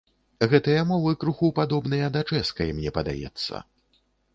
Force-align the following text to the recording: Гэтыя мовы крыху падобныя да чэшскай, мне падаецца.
Гэтыя 0.53 0.85
мовы 0.93 1.11
крыху 1.25 1.51
падобныя 1.61 2.11
да 2.19 2.27
чэшскай, 2.33 2.77
мне 2.79 2.89
падаецца. 3.01 3.67